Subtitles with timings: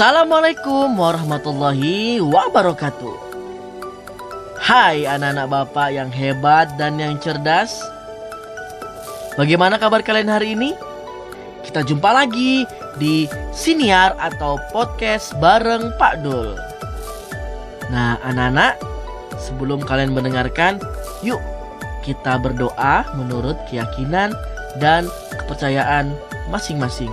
[0.00, 3.20] Assalamualaikum warahmatullahi wabarakatuh.
[4.56, 7.84] Hai anak-anak bapak yang hebat dan yang cerdas.
[9.36, 10.72] Bagaimana kabar kalian hari ini?
[11.60, 12.64] Kita jumpa lagi
[12.96, 16.56] di Siniar atau podcast bareng Pak Dul.
[17.92, 18.80] Nah, anak-anak,
[19.36, 20.80] sebelum kalian mendengarkan,
[21.20, 21.44] yuk
[22.00, 24.32] kita berdoa menurut keyakinan
[24.80, 25.12] dan
[25.44, 26.16] kepercayaan
[26.48, 27.12] masing-masing.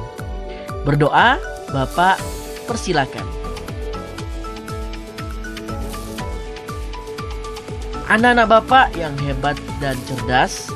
[0.87, 1.35] Berdoa,
[1.75, 2.36] Bapak
[2.67, 3.23] persilakan.
[8.07, 10.71] Anak-anak Bapak yang hebat dan cerdas,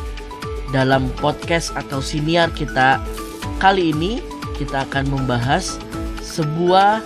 [0.72, 2.98] dalam podcast atau siniar kita
[3.60, 4.24] kali ini
[4.56, 5.78] kita akan membahas
[6.24, 7.04] sebuah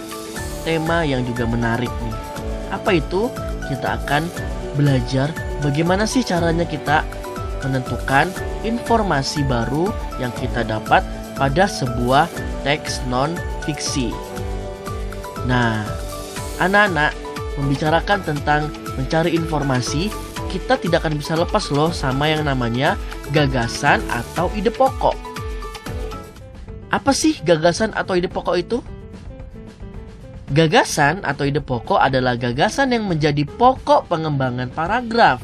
[0.63, 2.17] tema yang juga menarik nih.
[2.71, 3.27] Apa itu?
[3.65, 4.29] Kita akan
[4.77, 5.33] belajar
[5.65, 7.01] bagaimana sih caranya kita
[7.65, 8.29] menentukan
[8.61, 9.89] informasi baru
[10.21, 11.01] yang kita dapat
[11.33, 12.29] pada sebuah
[12.61, 13.33] teks non
[13.65, 14.13] fiksi.
[15.45, 15.85] Nah,
[16.57, 17.13] anak-anak
[17.61, 20.09] membicarakan tentang mencari informasi,
[20.49, 22.97] kita tidak akan bisa lepas loh sama yang namanya
[23.29, 25.15] gagasan atau ide pokok.
[26.89, 28.79] Apa sih gagasan atau ide pokok itu?
[30.49, 35.43] Gagasan atau ide pokok adalah gagasan yang menjadi pokok pengembangan paragraf.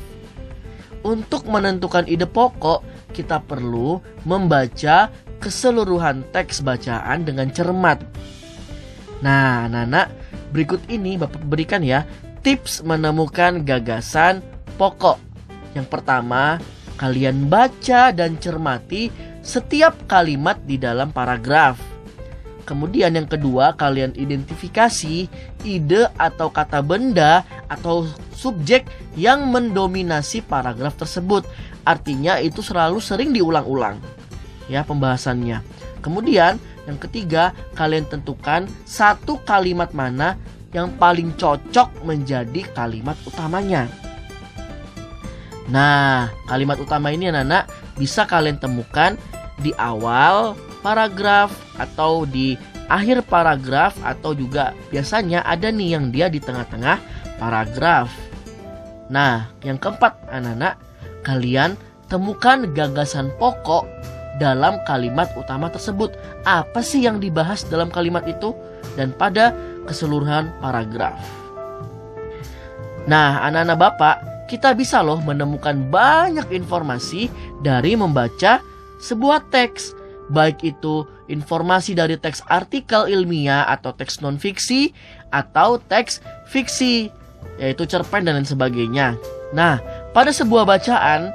[1.02, 8.00] Untuk menentukan ide pokok, kita perlu membaca keseluruhan teks bacaan dengan cermat
[9.22, 10.10] Nah, anak-anak,
[10.50, 12.06] berikut ini Bapak berikan ya
[12.42, 14.42] tips menemukan gagasan
[14.76, 15.22] pokok.
[15.78, 16.58] Yang pertama,
[16.98, 19.14] kalian baca dan cermati
[19.46, 21.78] setiap kalimat di dalam paragraf.
[22.66, 25.28] Kemudian yang kedua, kalian identifikasi
[25.66, 28.06] ide atau kata benda atau
[28.38, 28.86] subjek
[29.18, 31.46] yang mendominasi paragraf tersebut.
[31.82, 33.98] Artinya itu selalu sering diulang-ulang.
[34.70, 35.66] Ya, pembahasannya.
[36.06, 40.38] Kemudian yang ketiga, kalian tentukan satu kalimat mana
[40.72, 43.86] yang paling cocok menjadi kalimat utamanya.
[45.70, 49.16] Nah, kalimat utama ini anak-anak bisa kalian temukan
[49.62, 52.58] di awal paragraf atau di
[52.92, 56.98] akhir paragraf atau juga biasanya ada nih yang dia di tengah-tengah
[57.40, 58.12] paragraf.
[59.08, 60.76] Nah, yang keempat anak-anak,
[61.24, 61.80] kalian
[62.12, 63.88] temukan gagasan pokok
[64.40, 66.16] dalam kalimat utama tersebut.
[66.44, 68.56] Apa sih yang dibahas dalam kalimat itu
[68.98, 69.54] dan pada
[69.86, 71.20] keseluruhan paragraf.
[73.10, 74.16] Nah, anak-anak Bapak,
[74.46, 77.32] kita bisa loh menemukan banyak informasi
[77.66, 78.62] dari membaca
[79.02, 79.98] sebuah teks,
[80.30, 84.94] baik itu informasi dari teks artikel ilmiah atau teks non fiksi
[85.34, 86.22] atau teks
[86.52, 87.10] fiksi,
[87.58, 89.18] yaitu cerpen dan lain sebagainya.
[89.56, 89.82] Nah,
[90.14, 91.34] pada sebuah bacaan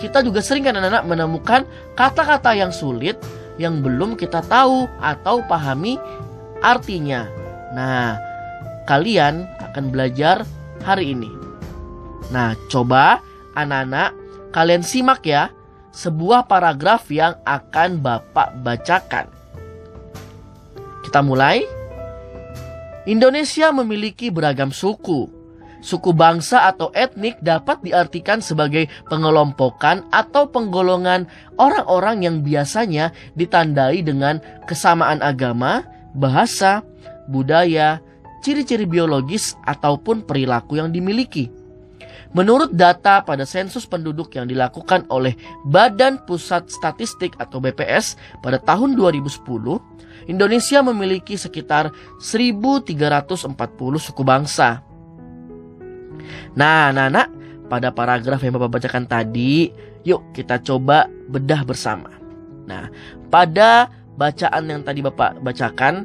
[0.00, 1.62] kita juga sering kan anak-anak menemukan
[1.92, 3.20] kata-kata yang sulit
[3.60, 6.00] yang belum kita tahu atau pahami
[6.64, 7.28] artinya.
[7.76, 8.16] Nah,
[8.88, 10.48] kalian akan belajar
[10.80, 11.28] hari ini.
[12.32, 13.20] Nah, coba
[13.52, 14.16] anak-anak
[14.56, 15.52] kalian simak ya
[15.92, 19.28] sebuah paragraf yang akan Bapak bacakan.
[21.04, 21.66] Kita mulai.
[23.08, 25.26] Indonesia memiliki beragam suku,
[25.80, 31.24] Suku bangsa atau etnik dapat diartikan sebagai pengelompokan atau penggolongan
[31.56, 35.80] orang-orang yang biasanya ditandai dengan kesamaan agama,
[36.12, 36.84] bahasa,
[37.32, 38.04] budaya,
[38.44, 41.48] ciri-ciri biologis ataupun perilaku yang dimiliki.
[42.30, 45.34] Menurut data pada sensus penduduk yang dilakukan oleh
[45.66, 49.42] Badan Pusat Statistik atau BPS pada tahun 2010,
[50.30, 51.90] Indonesia memiliki sekitar
[52.22, 53.50] 1340
[53.98, 54.89] suku bangsa.
[56.54, 57.28] Nah, anak-anak,
[57.70, 59.70] pada paragraf yang Bapak bacakan tadi,
[60.02, 62.10] yuk kita coba bedah bersama.
[62.66, 62.90] Nah,
[63.30, 66.04] pada bacaan yang tadi Bapak bacakan,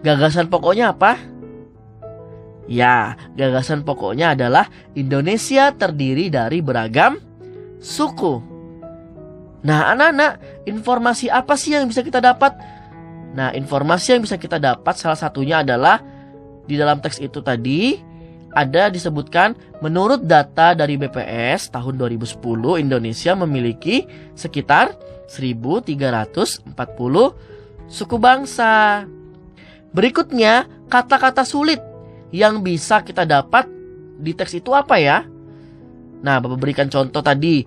[0.00, 1.20] gagasan pokoknya apa?
[2.70, 7.18] Ya, gagasan pokoknya adalah Indonesia terdiri dari beragam
[7.82, 8.40] suku.
[9.60, 12.56] Nah, anak-anak, informasi apa sih yang bisa kita dapat?
[13.36, 16.00] Nah, informasi yang bisa kita dapat salah satunya adalah
[16.64, 17.98] di dalam teks itu tadi
[18.50, 22.42] ada disebutkan menurut data dari BPS tahun 2010
[22.82, 24.04] Indonesia memiliki
[24.34, 24.94] sekitar
[25.30, 26.74] 1340
[27.86, 29.06] suku bangsa.
[29.90, 31.78] Berikutnya, kata-kata sulit
[32.30, 33.66] yang bisa kita dapat
[34.18, 35.26] di teks itu apa ya?
[36.20, 37.64] Nah, Bapak berikan contoh tadi.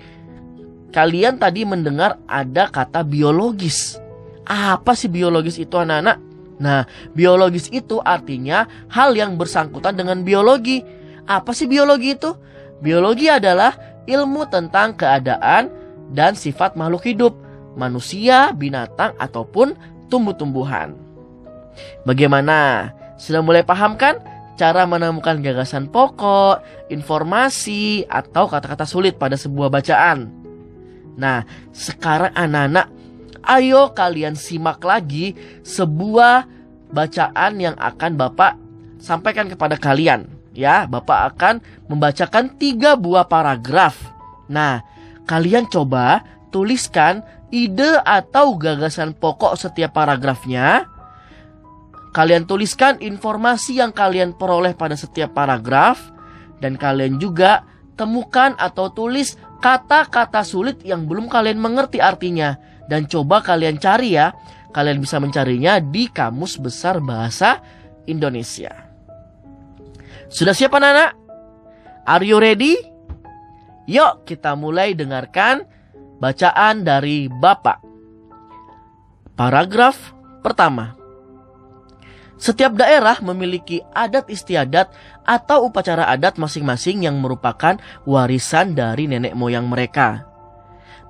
[0.94, 3.98] Kalian tadi mendengar ada kata biologis.
[4.46, 6.33] Apa sih biologis itu anak-anak?
[6.62, 6.86] Nah,
[7.18, 10.86] biologis itu artinya hal yang bersangkutan dengan biologi.
[11.26, 12.36] Apa sih biologi itu?
[12.84, 13.74] Biologi adalah
[14.06, 15.72] ilmu tentang keadaan
[16.12, 17.34] dan sifat makhluk hidup,
[17.80, 19.74] manusia, binatang, ataupun
[20.12, 20.94] tumbuh-tumbuhan.
[22.06, 22.92] Bagaimana?
[23.18, 24.20] Sudah mulai paham kan
[24.60, 26.62] cara menemukan gagasan pokok,
[26.94, 30.30] informasi, atau kata-kata sulit pada sebuah bacaan?
[31.18, 32.90] Nah, sekarang anak-anak,
[33.44, 35.36] ayo kalian simak lagi
[35.68, 36.48] sebuah
[36.94, 38.54] bacaan yang akan Bapak
[39.04, 40.32] sampaikan kepada kalian.
[40.54, 41.60] Ya, Bapak akan
[41.90, 43.98] membacakan tiga buah paragraf.
[44.48, 44.86] Nah,
[45.26, 46.22] kalian coba
[46.54, 50.86] tuliskan ide atau gagasan pokok setiap paragrafnya.
[52.14, 56.14] Kalian tuliskan informasi yang kalian peroleh pada setiap paragraf.
[56.62, 57.66] Dan kalian juga
[57.98, 62.56] temukan atau tulis kata-kata sulit yang belum kalian mengerti artinya.
[62.88, 64.32] Dan coba kalian cari ya.
[64.74, 67.62] Kalian bisa mencarinya di Kamus Besar Bahasa
[68.10, 68.90] Indonesia.
[70.34, 71.14] Sudah siap anak-anak?
[72.10, 72.74] Are you ready?
[73.86, 75.62] Yuk kita mulai dengarkan
[76.18, 77.84] bacaan dari Bapak.
[79.38, 80.98] Paragraf pertama.
[82.44, 84.92] Setiap daerah memiliki adat istiadat
[85.24, 90.33] atau upacara adat masing-masing yang merupakan warisan dari nenek moyang mereka.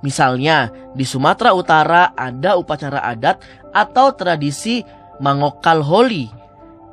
[0.04, 3.40] Misalnya, di Sumatera Utara ada upacara adat
[3.72, 4.84] atau tradisi
[5.16, 6.28] mangokal holi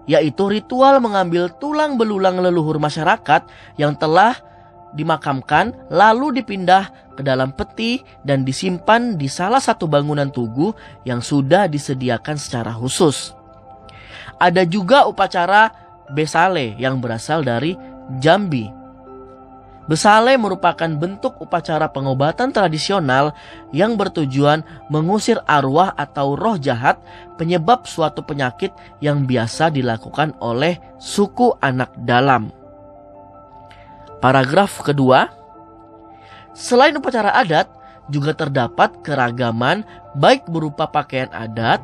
[0.09, 3.45] yaitu ritual mengambil tulang belulang leluhur masyarakat
[3.77, 4.33] yang telah
[4.97, 10.73] dimakamkan lalu dipindah ke dalam peti dan disimpan di salah satu bangunan tugu
[11.05, 13.31] yang sudah disediakan secara khusus.
[14.41, 15.69] Ada juga upacara
[16.11, 17.77] besale yang berasal dari
[18.19, 18.80] Jambi
[19.89, 23.33] Besale merupakan bentuk upacara pengobatan tradisional
[23.73, 24.61] yang bertujuan
[24.93, 27.01] mengusir arwah atau roh jahat
[27.41, 28.69] penyebab suatu penyakit
[29.01, 32.53] yang biasa dilakukan oleh suku anak dalam.
[34.21, 35.33] Paragraf kedua,
[36.53, 37.65] selain upacara adat,
[38.05, 39.81] juga terdapat keragaman
[40.13, 41.81] baik berupa pakaian adat,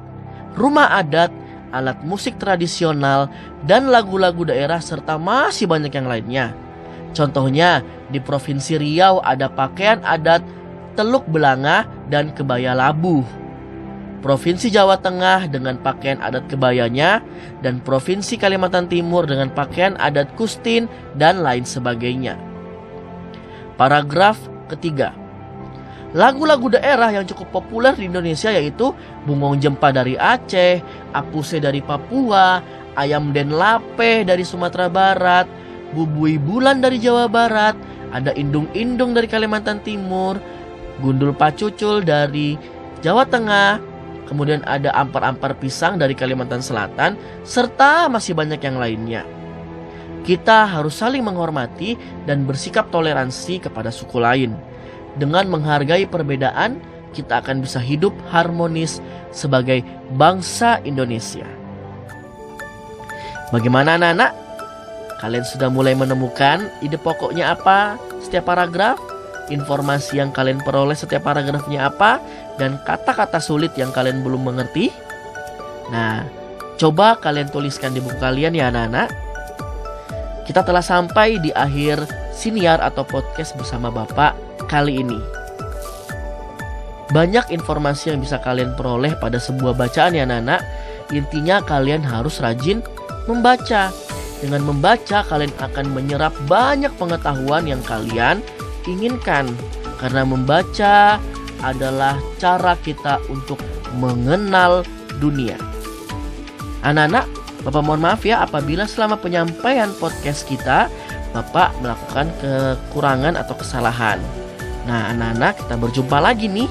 [0.53, 1.33] rumah adat,
[1.73, 3.25] alat musik tradisional,
[3.65, 6.66] dan lagu-lagu daerah serta masih banyak yang lainnya.
[7.17, 7.81] Contohnya,
[8.13, 10.45] di Provinsi Riau ada pakaian adat
[10.93, 13.25] Teluk Belanga dan kebaya labuh.
[14.21, 17.25] Provinsi Jawa Tengah dengan pakaian adat kebayanya
[17.65, 20.85] dan Provinsi Kalimantan Timur dengan pakaian adat kustin
[21.17, 22.37] dan lain sebagainya.
[23.77, 24.37] Paragraf
[24.69, 25.13] ketiga.
[26.17, 28.93] Lagu-lagu daerah yang cukup populer di Indonesia yaitu
[29.25, 30.81] Bungong Jempa dari Aceh,
[31.13, 32.61] Apuse dari Papua,
[32.97, 35.45] Ayam Den Lape dari Sumatera Barat,
[35.95, 37.77] Bubui Bulan dari Jawa Barat,
[38.11, 40.39] ada Indung-Indung dari Kalimantan Timur,
[40.99, 42.57] Gundul Pacucul dari
[43.05, 43.79] Jawa Tengah,
[44.27, 47.15] kemudian ada ampar-ampar pisang dari Kalimantan Selatan,
[47.47, 49.23] serta masih banyak yang lainnya.
[50.27, 51.95] Kita harus saling menghormati
[52.27, 54.51] dan bersikap toleransi kepada suku lain.
[55.15, 56.83] Dengan menghargai perbedaan,
[57.15, 58.99] kita akan bisa hidup harmonis
[59.31, 59.81] sebagai
[60.19, 61.47] bangsa Indonesia.
[63.55, 64.46] Bagaimana anak-anak?
[65.17, 69.01] Kalian sudah mulai menemukan ide pokoknya apa setiap paragraf?
[69.47, 72.21] Informasi yang kalian peroleh setiap paragrafnya apa?
[72.59, 74.91] Dan kata-kata sulit yang kalian belum mengerti?
[75.89, 76.27] Nah,
[76.75, 79.09] coba kalian tuliskan di buku kalian ya anak-anak.
[80.45, 84.35] Kita telah sampai di akhir siniar atau podcast bersama Bapak
[84.69, 85.19] kali ini.
[87.09, 90.61] Banyak informasi yang bisa kalian peroleh pada sebuah bacaan ya anak-anak.
[91.15, 92.83] Intinya kalian harus rajin
[93.31, 93.95] membaca
[94.39, 98.39] dengan membaca, kalian akan menyerap banyak pengetahuan yang kalian
[98.87, 99.49] inginkan,
[99.97, 101.17] karena membaca
[101.65, 103.57] adalah cara kita untuk
[103.97, 104.85] mengenal
[105.17, 105.57] dunia.
[106.85, 107.25] Anak-anak,
[107.65, 110.87] Bapak mohon maaf ya apabila selama penyampaian podcast kita
[111.35, 114.21] Bapak melakukan kekurangan atau kesalahan.
[114.87, 116.69] Nah, anak-anak, kita berjumpa lagi nih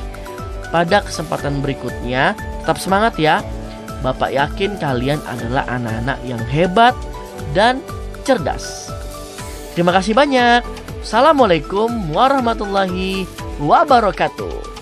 [0.73, 2.33] pada kesempatan berikutnya.
[2.65, 3.45] Tetap semangat ya.
[4.01, 6.97] Bapak yakin kalian adalah anak-anak yang hebat
[7.57, 7.81] dan
[8.26, 8.90] cerdas.
[9.76, 10.64] Terima kasih banyak.
[11.05, 13.28] Assalamualaikum warahmatullahi
[13.62, 14.75] wabarakatuh.